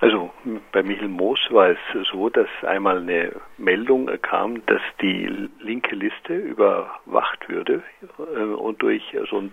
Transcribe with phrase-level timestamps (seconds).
[0.00, 0.30] Also
[0.70, 1.78] bei Michel Moos war es
[2.12, 7.82] so, dass einmal eine Meldung kam, dass die linke Liste überwacht würde
[8.18, 9.52] äh, und durch also und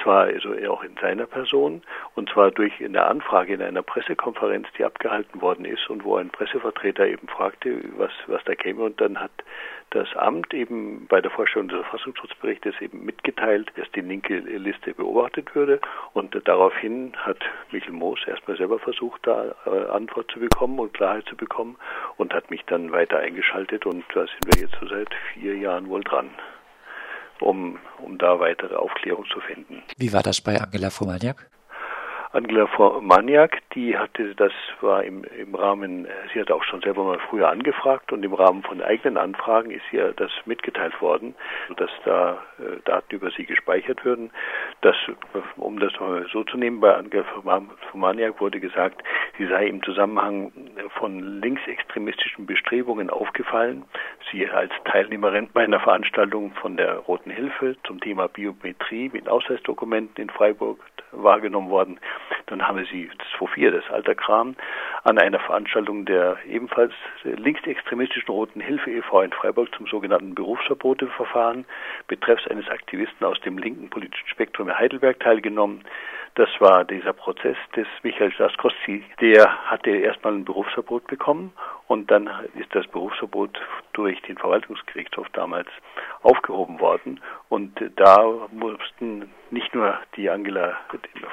[0.00, 1.82] zwar also auch in seiner Person
[2.14, 6.30] und zwar durch eine Anfrage in einer Pressekonferenz, die abgehalten worden ist und wo ein
[6.30, 9.32] Pressevertreter eben fragte, was was da käme und dann hat
[9.90, 15.54] das Amt eben bei der Vorstellung des Verfassungsschutzberichtes eben mitgeteilt, dass die linke Liste beobachtet
[15.54, 15.80] würde
[16.12, 17.38] und daraufhin hat
[17.72, 21.76] Michel Moos erstmal selber versucht, da äh, Antwort zu bekommen und Klarheit zu bekommen
[22.16, 25.88] und hat mich dann weiter eingeschaltet und da sind wir jetzt so seit vier Jahren
[25.88, 26.30] wohl dran.
[27.40, 29.82] Um, um da weitere Aufklärung zu finden.
[29.96, 31.48] Wie war das bei Angela Fomaniak?
[32.32, 32.68] Angela
[33.00, 37.48] Maniak, die hatte, das war im, im Rahmen, sie hat auch schon selber mal früher
[37.48, 41.34] angefragt und im Rahmen von eigenen Anfragen ist ihr das mitgeteilt worden,
[41.76, 44.30] dass da äh, Daten über sie gespeichert würden.
[44.80, 44.94] Das,
[45.56, 47.24] um das mal so zu nehmen, bei Angela
[47.94, 49.02] Maniak wurde gesagt,
[49.36, 50.52] sie sei im Zusammenhang
[50.98, 53.84] von linksextremistischen Bestrebungen aufgefallen.
[54.30, 60.22] Sie als Teilnehmerin bei einer Veranstaltung von der Roten Hilfe zum Thema Biometrie mit Ausweisdokumenten
[60.22, 60.78] in Freiburg
[61.12, 61.98] wahrgenommen worden.
[62.46, 64.56] Dann haben wir sie 2004, das alter Kram,
[65.04, 69.22] an einer Veranstaltung der ebenfalls linksextremistischen Roten Hilfe e.V.
[69.22, 71.64] in Freiburg zum sogenannten Berufsverboteverfahren
[72.08, 75.84] betreffs eines Aktivisten aus dem linken politischen Spektrum in Heidelberg teilgenommen.
[76.34, 79.04] Das war dieser Prozess des Michael Staskowski.
[79.20, 81.52] Der hatte erstmal ein Berufsverbot bekommen
[81.90, 83.50] und dann ist das Berufsverbot
[83.94, 85.66] durch den Verwaltungsgerichtshof damals
[86.22, 87.18] aufgehoben worden.
[87.48, 90.78] Und da mussten nicht nur die Angela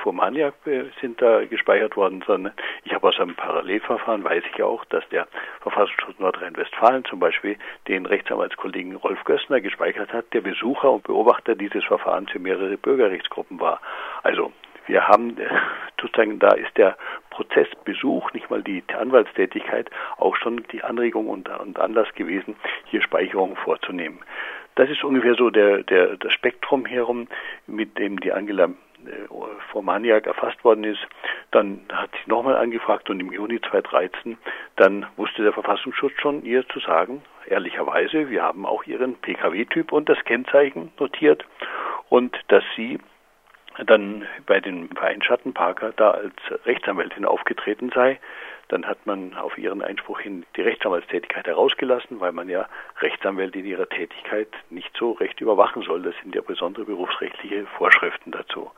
[0.02, 0.56] Formaniak
[1.00, 2.54] sind da gespeichert worden, sondern
[2.86, 5.28] ich habe aus einem Parallelverfahren weiß ich auch, dass der
[5.62, 11.84] Verfassungsschutz Nordrhein-Westfalen zum Beispiel den Rechtsanwaltskollegen Rolf Gössner gespeichert hat, der Besucher und Beobachter dieses
[11.84, 13.80] Verfahrens für mehrere Bürgerrechtsgruppen war.
[14.24, 14.52] Also
[14.88, 15.48] wir haben äh,
[16.02, 16.98] sozusagen, da ist der
[17.30, 23.56] Prozessbesuch, nicht mal die Anwaltstätigkeit, auch schon die Anregung und, und Anlass gewesen, hier Speicherungen
[23.58, 24.20] vorzunehmen.
[24.76, 27.28] Das ist ungefähr so der, der, das Spektrum herum,
[27.66, 29.28] mit dem die Angela äh,
[29.72, 31.00] Formaniak erfasst worden ist.
[31.52, 34.38] Dann hat sie nochmal angefragt und im Juni 2013,
[34.76, 40.10] dann wusste der Verfassungsschutz schon ihr zu sagen, ehrlicherweise, wir haben auch ihren PKW-Typ und
[40.10, 41.46] das Kennzeichen notiert
[42.10, 43.00] und dass sie
[43.86, 46.34] dann bei dem Verein Schattenparker da als
[46.66, 48.20] Rechtsanwältin aufgetreten sei.
[48.70, 52.68] Dann hat man auf ihren Einspruch hin die Rechtsanwaltstätigkeit herausgelassen, weil man ja
[53.00, 56.02] Rechtsanwälte in ihrer Tätigkeit nicht so recht überwachen soll.
[56.02, 58.72] Das sind ja besondere berufsrechtliche Vorschriften dazu.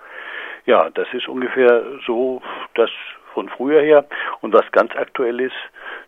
[0.66, 2.42] Ja, das ist ungefähr so
[2.76, 2.92] das
[3.34, 4.06] von früher her.
[4.42, 5.56] Und was ganz aktuell ist,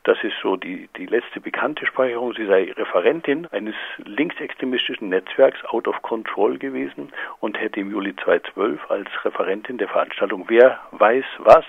[0.03, 2.33] das ist so die, die letzte bekannte Speicherung.
[2.33, 8.79] Sie sei Referentin eines linksextremistischen Netzwerks Out of Control gewesen und hätte im Juli 2012
[8.89, 11.65] als Referentin der Veranstaltung Wer weiß was,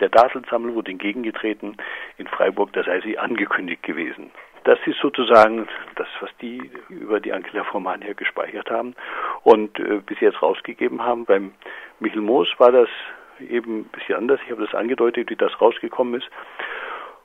[0.00, 1.76] der Datensammel wurde entgegengetreten
[2.16, 4.30] in Freiburg, da sei sie angekündigt gewesen.
[4.64, 8.94] Das ist sozusagen das, was die über die Angela Formania gespeichert haben
[9.42, 11.26] und äh, bis jetzt rausgegeben haben.
[11.26, 11.52] Beim
[12.00, 12.88] Michel Moos war das
[13.40, 14.40] eben ein bisschen anders.
[14.44, 16.28] Ich habe das angedeutet, wie das rausgekommen ist.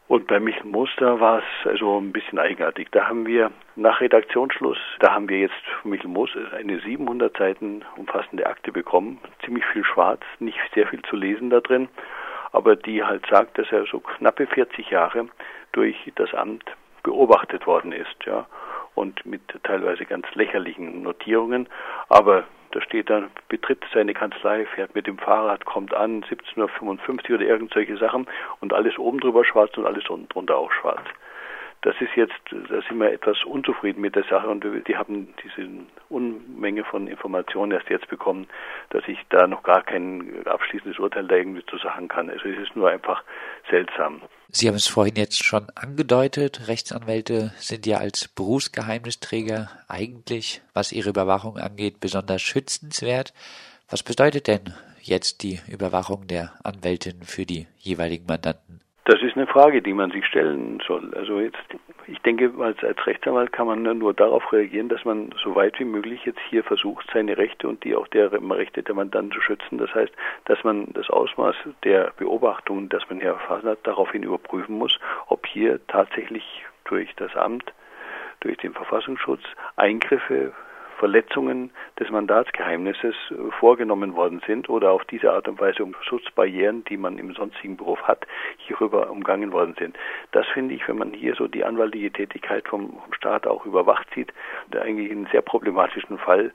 [0.09, 2.87] Und bei Michel Moster war es also ein bisschen eigenartig.
[2.89, 7.85] Da haben wir nach Redaktionsschluss, da haben wir jetzt von Michel Moos eine 700 Seiten
[7.95, 9.19] umfassende Akte bekommen.
[9.45, 11.89] Ziemlich viel schwarz, nicht sehr viel zu lesen da drin,
[12.51, 15.27] aber die halt sagt, dass er so knappe 40 Jahre
[15.73, 16.63] durch das Amt
[17.03, 18.47] beobachtet worden ist, ja.
[18.95, 21.69] Und mit teilweise ganz lächerlichen Notierungen.
[22.09, 27.45] Aber da steht dann, betritt seine Kanzlei, fährt mit dem Fahrrad, kommt an, 1755 oder
[27.45, 28.27] irgend solche Sachen
[28.59, 31.01] und alles oben drüber schwarz und alles unten drunter auch schwarz.
[31.81, 35.65] Das ist jetzt, da sind wir etwas unzufrieden mit der Sache und die haben diese
[36.09, 38.47] Unmenge von Informationen erst jetzt bekommen,
[38.89, 42.29] dass ich da noch gar kein abschließendes Urteil da irgendwie zu sagen kann.
[42.29, 43.23] Also es ist nur einfach
[43.69, 44.21] seltsam.
[44.49, 51.11] Sie haben es vorhin jetzt schon angedeutet, Rechtsanwälte sind ja als Berufsgeheimnisträger eigentlich, was ihre
[51.11, 53.33] Überwachung angeht, besonders schützenswert.
[53.89, 58.81] Was bedeutet denn jetzt die Überwachung der Anwältin für die jeweiligen Mandanten?
[59.09, 61.11] Das ist eine Frage, die man sich stellen soll.
[61.15, 61.57] Also jetzt,
[62.05, 65.85] ich denke, als, als Rechtsanwalt kann man nur darauf reagieren, dass man so weit wie
[65.85, 69.79] möglich jetzt hier versucht, seine Rechte und die auch der Rechte der Mandanten zu schützen.
[69.79, 70.13] Das heißt,
[70.45, 75.47] dass man das Ausmaß der Beobachtung, das man hier erfasst hat, daraufhin überprüfen muss, ob
[75.47, 76.43] hier tatsächlich
[76.83, 77.73] durch das Amt,
[78.41, 79.41] durch den Verfassungsschutz
[79.75, 80.53] Eingriffe
[80.99, 86.83] Verletzungen des Mandatsgeheimnisses äh, vorgenommen worden sind oder auf diese Art und Weise um Schutzbarrieren,
[86.83, 89.97] die man im sonstigen Beruf hat, hierüber umgangen worden sind.
[90.31, 94.33] Das finde ich, wenn man hier so die anwaltliche Tätigkeit vom Staat auch überwacht sieht,
[94.77, 96.51] eigentlich einen sehr problematischen Fall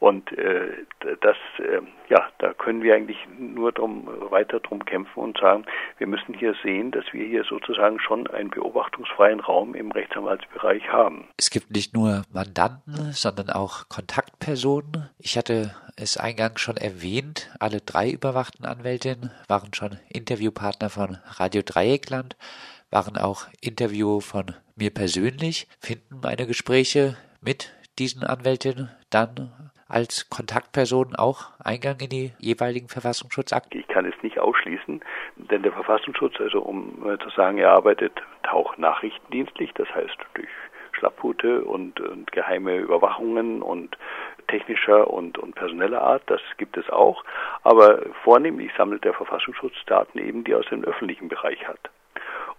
[0.00, 0.86] Und äh,
[1.20, 5.64] das, äh, ja, da können wir eigentlich nur drum, weiter drum kämpfen und sagen,
[5.98, 11.28] wir müssen hier sehen, dass wir hier sozusagen schon einen beobachtungsfreien Raum im Rechtsanwaltsbereich haben.
[11.36, 15.10] Es gibt nicht nur Mandanten, sondern auch Kontaktpersonen.
[15.18, 21.62] Ich hatte es eingangs schon erwähnt, alle drei überwachten Anwältinnen waren schon Interviewpartner von Radio
[21.64, 22.36] Dreieckland,
[22.90, 25.66] waren auch Interview von mir persönlich.
[25.80, 29.50] Finden meine Gespräche mit diesen Anwältinnen dann
[29.88, 33.80] als Kontaktperson auch Eingang in die jeweiligen Verfassungsschutzakten?
[33.80, 35.00] Ich kann es nicht ausschließen,
[35.36, 38.12] denn der Verfassungsschutz, also um zu sagen, er arbeitet
[38.50, 40.48] auch nachrichtendienstlich, das heißt durch
[40.92, 43.96] Schlapphute und, und geheime Überwachungen und
[44.48, 47.24] technischer und, und personeller Art, das gibt es auch,
[47.62, 51.90] aber vornehmlich sammelt der Verfassungsschutz Daten eben, die er aus dem öffentlichen Bereich hat.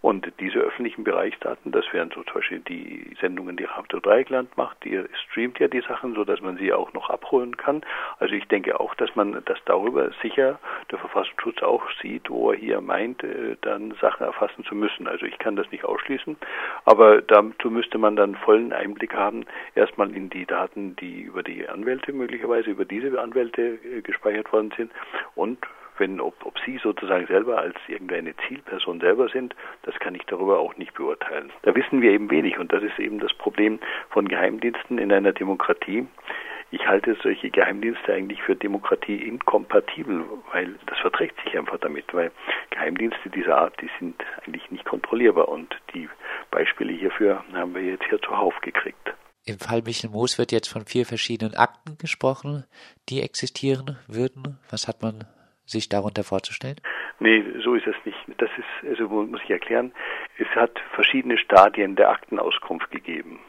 [0.01, 4.77] Und diese öffentlichen Bereichsdaten, das wären so zum Beispiel die Sendungen, die Radio Dreieckland macht,
[4.85, 7.81] die streamt ja die Sachen, so dass man sie auch noch abholen kann.
[8.17, 10.57] Also ich denke auch, dass man, dass darüber sicher
[10.89, 15.05] der Verfassungsschutz auch sieht, wo er hier meint, äh, dann Sachen erfassen zu müssen.
[15.05, 16.37] Also ich kann das nicht ausschließen,
[16.85, 21.67] aber dazu müsste man dann vollen Einblick haben, erstmal in die Daten, die über die
[21.67, 24.91] Anwälte möglicherweise, über diese Anwälte äh, gespeichert worden sind
[25.35, 25.59] und
[25.99, 30.59] wenn, ob, ob Sie sozusagen selber als irgendeine Zielperson selber sind, das kann ich darüber
[30.59, 31.51] auch nicht beurteilen.
[31.63, 33.79] Da wissen wir eben wenig und das ist eben das Problem
[34.09, 36.07] von Geheimdiensten in einer Demokratie.
[36.71, 40.23] Ich halte solche Geheimdienste eigentlich für Demokratie inkompatibel,
[40.53, 42.31] weil das verträgt sich einfach damit, weil
[42.69, 44.15] Geheimdienste dieser Art, die sind
[44.45, 46.07] eigentlich nicht kontrollierbar und die
[46.51, 49.13] Beispiele hierfür haben wir jetzt hier zuhauf gekriegt.
[49.45, 52.65] Im Fall Michel Moos wird jetzt von vier verschiedenen Akten gesprochen,
[53.09, 54.59] die existieren würden.
[54.69, 55.25] Was hat man
[55.69, 56.77] sich darunter vorzustellen?
[57.19, 58.17] Nee, so ist es nicht.
[58.37, 59.91] Das ist, also muss ich erklären,
[60.37, 63.39] es hat verschiedene Stadien der Aktenauskunft gegeben.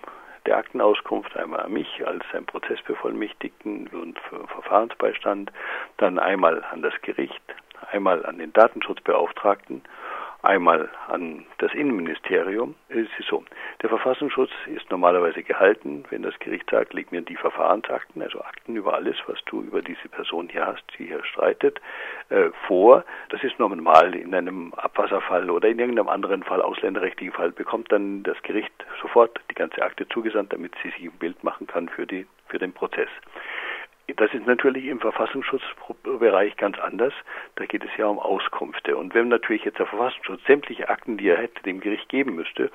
[0.46, 5.52] Der Aktenauskunft einmal an mich als ein Prozessbevollmächtigten und Verfahrensbeistand,
[5.98, 7.42] dann einmal an das Gericht,
[7.92, 9.82] einmal an den Datenschutzbeauftragten
[10.42, 12.74] einmal an das Innenministerium.
[12.88, 13.44] Es ist so,
[13.82, 18.76] der Verfassungsschutz ist normalerweise gehalten, wenn das Gericht sagt, leg mir die Verfahrensakten, also Akten
[18.76, 21.80] über alles, was du über diese Person hier hast, die hier streitet,
[22.30, 23.04] äh, vor.
[23.28, 28.22] Das ist normal in einem Abwasserfall oder in irgendeinem anderen Fall, ausländerrechtlichen Fall, bekommt dann
[28.22, 32.06] das Gericht sofort die ganze Akte zugesandt, damit sie sich ein Bild machen kann für,
[32.06, 33.08] die, für den Prozess.
[34.16, 37.12] Das ist natürlich im Verfassungsschutzbereich ganz anders.
[37.56, 38.96] Da geht es ja um Auskünfte.
[38.96, 42.70] Und wenn natürlich jetzt der Verfassungsschutz sämtliche Akten, die er hätte, dem Gericht geben müsste,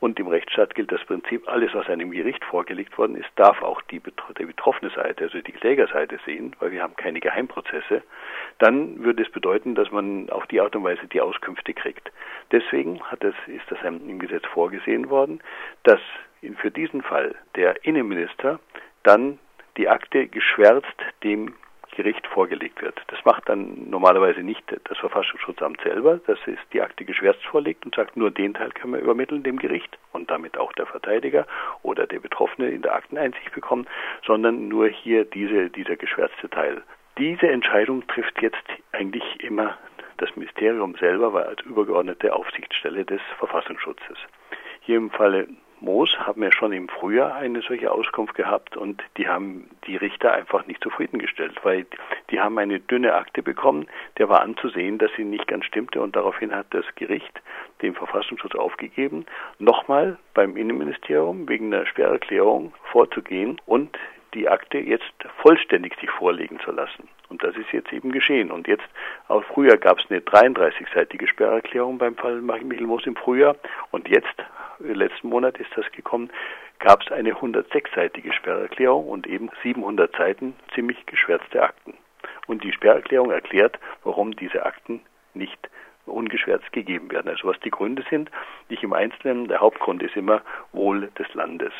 [0.00, 3.80] und im Rechtsstaat gilt das Prinzip, alles, was einem Gericht vorgelegt worden ist, darf auch
[3.82, 8.02] die, betroffene Seite, also die Klägerseite sehen, weil wir haben keine Geheimprozesse,
[8.58, 12.12] dann würde es bedeuten, dass man auf die Art und Weise die Auskünfte kriegt.
[12.52, 15.40] Deswegen es, ist das im Gesetz vorgesehen worden,
[15.84, 16.00] dass
[16.58, 18.60] für diesen Fall der Innenminister
[19.04, 19.38] dann
[19.76, 21.54] die Akte geschwärzt dem
[21.94, 23.00] Gericht vorgelegt wird.
[23.08, 27.94] Das macht dann normalerweise nicht das Verfassungsschutzamt selber, das ist die Akte geschwärzt vorlegt und
[27.94, 31.46] sagt, nur den Teil können wir übermitteln dem Gericht und damit auch der Verteidiger
[31.82, 33.86] oder der Betroffene in der Akteneinsicht bekommen,
[34.26, 36.82] sondern nur hier diese, dieser geschwärzte Teil.
[37.16, 39.78] Diese Entscheidung trifft jetzt eigentlich immer
[40.16, 44.18] das Ministerium selber, weil als übergeordnete Aufsichtsstelle des Verfassungsschutzes.
[44.80, 45.48] Hier im Falle
[45.80, 50.32] Moos haben wir schon im Frühjahr eine solche Auskunft gehabt und die haben die Richter
[50.32, 51.86] einfach nicht zufriedengestellt, weil
[52.30, 53.86] die haben eine dünne Akte bekommen,
[54.18, 57.42] der war anzusehen, dass sie nicht ganz stimmte und daraufhin hat das Gericht
[57.82, 59.26] den Verfassungsschutz aufgegeben,
[59.58, 63.98] nochmal beim Innenministerium wegen der Sperrerklärung vorzugehen und
[64.34, 65.12] die Akte jetzt
[65.42, 67.08] vollständig sich vorlegen zu lassen.
[67.28, 68.50] Und das ist jetzt eben geschehen.
[68.50, 68.84] Und jetzt,
[69.28, 73.56] auch früher gab es eine 33-seitige Sperrerklärung beim Fall Michael Moos im Frühjahr.
[73.90, 74.34] Und jetzt
[74.80, 76.30] letzten Monat ist das gekommen,
[76.78, 81.94] gab es eine 106-seitige Sperrerklärung und eben 700 Seiten ziemlich geschwärzte Akten.
[82.46, 85.00] Und die Sperrerklärung erklärt, warum diese Akten
[85.32, 85.68] nicht
[86.06, 87.28] ungeschwärzt gegeben werden.
[87.28, 88.30] Also was die Gründe sind,
[88.68, 89.48] nicht im Einzelnen.
[89.48, 91.72] Der Hauptgrund ist immer Wohl des Landes,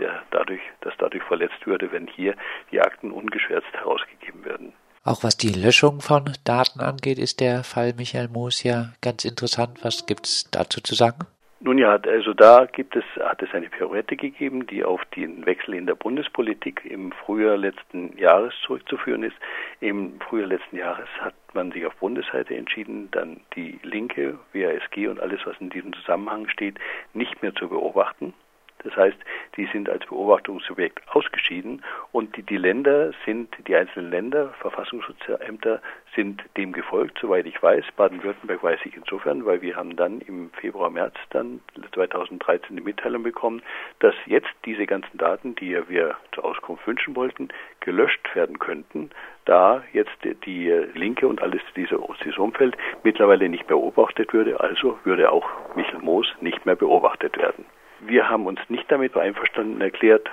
[0.00, 2.34] der dadurch, das dadurch verletzt würde, wenn hier
[2.72, 4.72] die Akten ungeschwärzt herausgegeben werden.
[5.04, 9.78] Auch was die Löschung von Daten angeht, ist der Fall Michael Moos ja ganz interessant.
[9.82, 11.26] Was gibt es dazu zu sagen?
[11.62, 15.74] Nun ja, also da gibt es, hat es eine Pirouette gegeben, die auf den Wechsel
[15.74, 19.36] in der Bundespolitik im Frühjahr letzten Jahres zurückzuführen ist.
[19.80, 25.20] Im Frühjahr letzten Jahres hat man sich auf Bundesseite entschieden, dann die Linke, WASG und
[25.20, 26.78] alles, was in diesem Zusammenhang steht,
[27.12, 28.32] nicht mehr zu beobachten.
[28.82, 29.18] Das heißt,
[29.56, 31.82] die sind als Beobachtungssubjekt ausgeschieden
[32.12, 35.80] und die, die Länder sind, die einzelnen Länder, Verfassungsschutzämter
[36.14, 37.84] sind dem gefolgt, soweit ich weiß.
[37.96, 41.60] Baden-Württemberg weiß ich insofern, weil wir haben dann im Februar, März dann
[41.94, 43.62] 2013 die Mitteilung bekommen,
[44.00, 47.48] dass jetzt diese ganzen Daten, die wir zur Auskunft wünschen wollten,
[47.80, 49.10] gelöscht werden könnten,
[49.44, 55.30] da jetzt die Linke und alles dieses, dieses Umfeld mittlerweile nicht beobachtet würde, also würde
[55.30, 57.64] auch Michel Moos nicht mehr beobachtet werden.
[58.00, 60.30] Wir haben uns nicht damit einverstanden erklärt,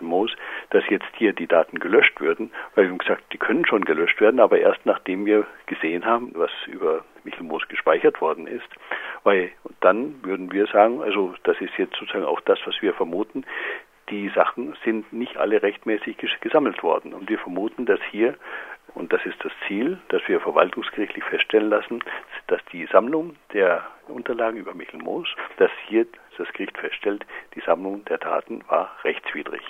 [0.00, 0.34] Moos,
[0.70, 4.20] dass jetzt hier die Daten gelöscht würden, weil wir haben gesagt, die können schon gelöscht
[4.20, 8.68] werden, aber erst nachdem wir gesehen haben, was über Michel Moos gespeichert worden ist,
[9.24, 9.50] weil
[9.80, 13.44] dann würden wir sagen, also das ist jetzt sozusagen auch das, was wir vermuten,
[14.08, 17.14] die Sachen sind nicht alle rechtmäßig gesammelt worden.
[17.14, 18.34] Und wir vermuten, dass hier,
[18.94, 22.02] und das ist das Ziel, dass wir verwaltungsgerichtlich feststellen lassen,
[22.46, 25.28] dass die Sammlung der Unterlagen über Michel Moos,
[25.58, 26.06] dass hier
[26.36, 29.62] das Gericht feststellt, die Sammlung der Daten war rechtswidrig.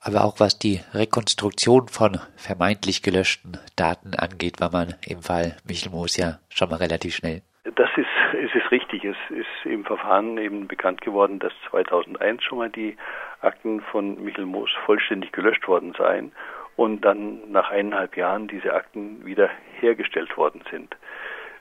[0.00, 5.90] Aber auch was die Rekonstruktion von vermeintlich gelöschten Daten angeht, war man im Fall Michel
[5.90, 7.42] Moos ja schon mal relativ schnell.
[7.64, 9.04] Das ist, es ist richtig.
[9.04, 12.96] Es ist im Verfahren eben bekannt geworden, dass 2001 schon mal die
[13.40, 16.32] Akten von Michel Moos vollständig gelöscht worden seien
[16.76, 19.50] und dann nach eineinhalb Jahren diese Akten wieder
[19.80, 20.96] hergestellt worden sind.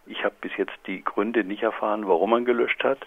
[0.05, 3.00] Ich habe bis jetzt die Gründe nicht erfahren, warum man gelöscht hat.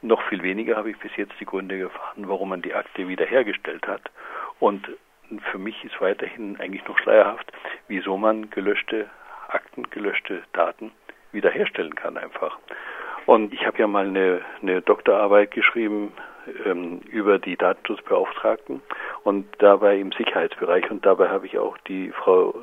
[0.00, 3.86] Noch viel weniger habe ich bis jetzt die Gründe erfahren, warum man die Akte wiederhergestellt
[3.86, 4.10] hat.
[4.58, 4.88] Und
[5.50, 7.52] für mich ist weiterhin eigentlich noch schleierhaft,
[7.88, 9.08] wieso man gelöschte
[9.48, 10.92] Akten, gelöschte Daten
[11.32, 12.58] wiederherstellen kann einfach.
[13.26, 16.12] Und ich habe ja mal eine, eine Doktorarbeit geschrieben
[16.64, 18.82] ähm, über die Datenschutzbeauftragten.
[19.24, 22.54] Und dabei im Sicherheitsbereich und dabei habe ich auch die Frau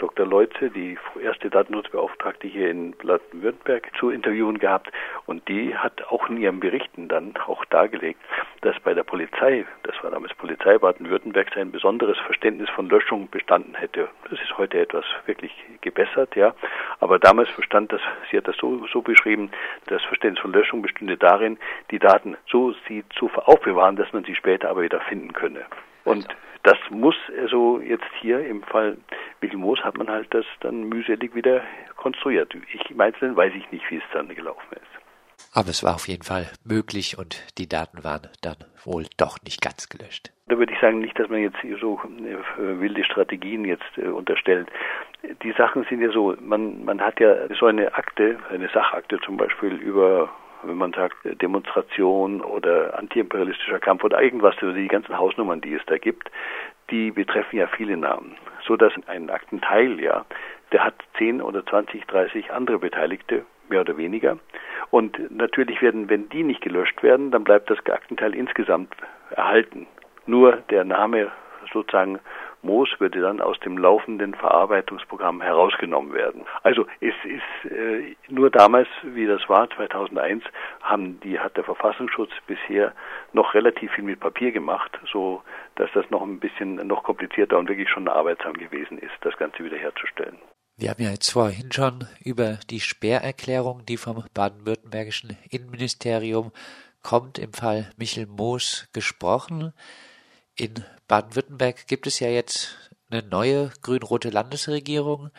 [0.00, 0.26] Dr.
[0.26, 4.90] Leutze, die erste Datenschutzbeauftragte hier in Baden-Württemberg, zu interviewen gehabt.
[5.26, 8.18] Und die hat auch in ihren Berichten dann auch dargelegt,
[8.62, 13.74] dass bei der Polizei, das war damals Polizei Baden-Württemberg, ein besonderes Verständnis von Löschung bestanden
[13.74, 14.08] hätte.
[14.30, 15.52] Das ist heute etwas wirklich
[15.82, 16.54] gebessert, ja.
[17.00, 19.50] Aber damals verstand das, sie hat das so, so beschrieben,
[19.86, 21.58] das Verständnis von Löschung bestünde darin,
[21.90, 25.66] die Daten so sie zu aufbewahren, dass man sie später aber wieder finden könne.
[26.04, 26.26] Und
[26.62, 28.96] das muss also jetzt hier im Fall
[29.56, 31.62] Moos hat man halt das dann mühselig wieder
[31.96, 32.54] konstruiert.
[32.72, 35.00] Ich im Einzelnen weiß ich nicht, wie es dann gelaufen ist.
[35.52, 39.60] Aber es war auf jeden Fall möglich und die Daten waren dann wohl doch nicht
[39.60, 40.30] ganz gelöscht.
[40.46, 44.68] Da würde ich sagen, nicht, dass man jetzt so äh, wilde Strategien jetzt äh, unterstellt.
[45.42, 49.36] Die Sachen sind ja so, man, man hat ja so eine Akte, eine Sachakte zum
[49.36, 50.30] Beispiel über
[50.62, 55.82] wenn man sagt Demonstration oder antiimperialistischer Kampf oder irgendwas, also die ganzen Hausnummern, die es
[55.86, 56.30] da gibt,
[56.90, 58.36] die betreffen ja viele Namen,
[58.70, 60.24] so dass ein Aktenteil, ja,
[60.70, 64.38] der hat 10 oder 20, 30 andere Beteiligte, mehr oder weniger.
[64.92, 68.94] Und natürlich werden, wenn die nicht gelöscht werden, dann bleibt das Aktenteil insgesamt
[69.30, 69.88] erhalten.
[70.26, 71.32] Nur der Name
[71.72, 72.20] sozusagen
[72.62, 76.44] Moos würde dann aus dem laufenden Verarbeitungsprogramm herausgenommen werden.
[76.62, 80.44] Also es ist äh, nur damals, wie das war, 2001,
[80.82, 82.92] haben die, hat der Verfassungsschutz bisher
[83.32, 85.42] noch relativ viel mit Papier gemacht, so
[85.76, 89.64] dass das noch ein bisschen noch komplizierter und wirklich schon arbeitsam gewesen ist, das Ganze
[89.64, 90.38] wiederherzustellen.
[90.76, 96.52] Wir haben ja jetzt vorhin schon über die Sperrerklärung, die vom baden-württembergischen Innenministerium
[97.02, 99.72] kommt, im Fall Michel Moos gesprochen.
[100.56, 102.76] In Baden-Württemberg gibt es ja jetzt
[103.10, 105.30] eine neue grün-rote Landesregierung.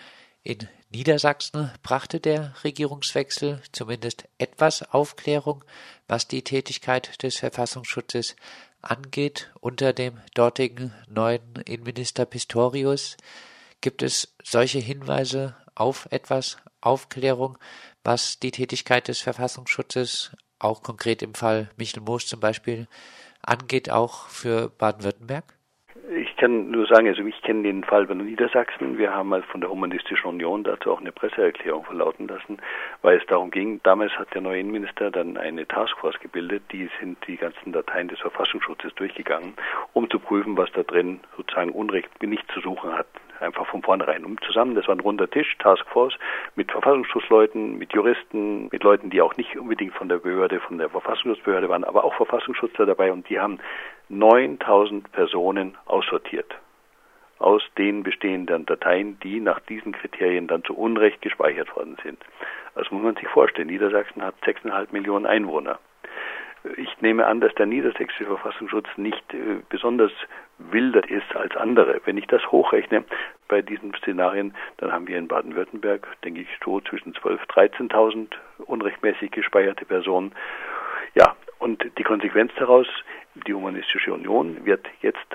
[0.44, 5.64] In Niedersachsen brachte der Regierungswechsel zumindest etwas Aufklärung,
[6.10, 8.36] was die Tätigkeit des Verfassungsschutzes
[8.82, 9.50] angeht.
[9.62, 13.16] Unter dem dortigen neuen Innenminister Pistorius
[13.80, 17.58] gibt es solche Hinweise auf etwas Aufklärung,
[18.04, 22.90] was die Tätigkeit des Verfassungsschutzes auch konkret im Fall Michel Moos zum Beispiel
[23.42, 25.61] angeht, auch für Baden-Württemberg?
[26.42, 28.98] Ich kann nur sagen, also ich kenne den Fall bei Niedersachsen.
[28.98, 32.58] Wir haben mal von der Humanistischen Union dazu auch eine Presseerklärung verlauten lassen,
[33.04, 37.20] weil es darum ging, damals hat der neue Innenminister dann eine Taskforce gebildet, die sind
[37.28, 39.54] die ganzen Dateien des Verfassungsschutzes durchgegangen,
[39.94, 43.06] um zu prüfen, was da drin sozusagen Unrecht nicht zu suchen hat
[43.42, 44.76] einfach von vornherein um zusammen.
[44.76, 46.18] Das war ein runder Tisch, Taskforce,
[46.56, 50.90] mit Verfassungsschutzleuten, mit Juristen, mit Leuten, die auch nicht unbedingt von der Behörde, von der
[50.90, 53.60] Verfassungsschutzbehörde waren, aber auch Verfassungsschutzler dabei und die haben
[54.10, 56.56] 9000 Personen aussortiert
[57.42, 62.20] aus den bestehenden Dateien, die nach diesen Kriterien dann zu Unrecht gespeichert worden sind.
[62.76, 63.68] Das muss man sich vorstellen.
[63.68, 65.80] Niedersachsen hat 6,5 Millionen Einwohner.
[66.78, 70.12] Ich nehme an, dass der niedersächsische Verfassungsschutz nicht äh, besonders
[70.60, 72.02] wilder ist als andere.
[72.06, 73.04] Wenn ich das hochrechne
[73.48, 78.28] bei diesen Szenarien, dann haben wir in Baden-Württemberg, denke ich, so zwischen 12.000, 13.000
[78.66, 80.34] unrechtmäßig gespeicherte Personen.
[81.16, 82.88] Ja, und die Konsequenz daraus
[83.48, 85.26] die Humanistische Union wird jetzt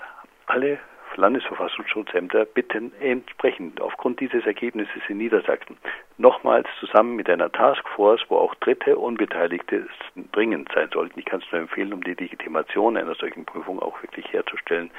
[0.47, 0.79] alle
[1.17, 5.77] Landesverfassungsschutzämter bitten, entsprechend aufgrund dieses Ergebnisses in Niedersachsen
[6.19, 9.87] nochmals zusammen mit einer Taskforce, wo auch Dritte Unbeteiligte
[10.33, 11.19] dringend sein sollten.
[11.19, 14.91] Ich kann es nur empfehlen, um die Legitimation einer solchen Prüfung auch wirklich herzustellen,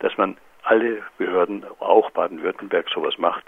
[0.00, 3.44] dass man alle Behörden, auch Baden-Württemberg, sowas macht.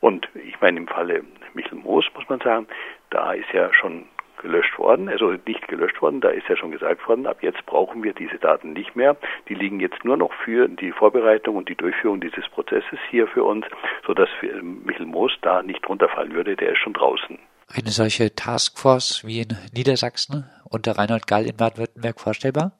[0.00, 2.66] Und ich meine, im Falle Michel Moos muss man sagen,
[3.10, 4.06] da ist ja schon
[4.46, 8.02] gelöscht worden, also nicht gelöscht worden, da ist ja schon gesagt worden, ab jetzt brauchen
[8.04, 9.16] wir diese Daten nicht mehr.
[9.48, 13.42] Die liegen jetzt nur noch für die Vorbereitung und die Durchführung dieses Prozesses hier für
[13.42, 13.66] uns,
[14.06, 14.28] sodass
[14.62, 17.38] Michel Moos da nicht runterfallen würde, der ist schon draußen.
[17.68, 22.72] Eine solche Taskforce wie in Niedersachsen unter Reinhold Gall in Baden-Württemberg vorstellbar?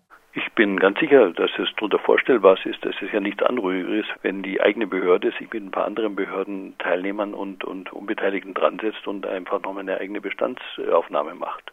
[0.57, 2.83] Bin ganz sicher, dass es darunter vorstellbar ist.
[2.83, 6.75] dass es ja nichts Anrühriges, wenn die eigene Behörde sich mit ein paar anderen Behörden,
[6.79, 11.73] Teilnehmern und, und Unbeteiligten dran setzt und einfach nochmal eine eigene Bestandsaufnahme macht.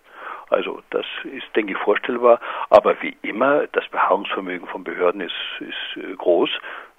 [0.50, 2.42] Also das ist, denke ich, vorstellbar.
[2.70, 6.50] Aber wie immer, das Beharrungsvermögen von Behörden ist, ist äh, groß.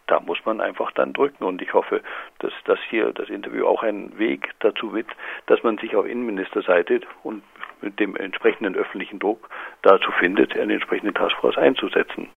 [0.07, 1.45] Da muss man einfach dann drücken.
[1.45, 2.01] Und ich hoffe,
[2.39, 5.09] dass das hier, das Interview auch ein Weg dazu wird,
[5.47, 7.43] dass man sich auf Innenministerseite und
[7.83, 9.49] mit dem entsprechenden öffentlichen Druck
[9.83, 12.29] dazu findet, eine entsprechende Taskforce einzusetzen.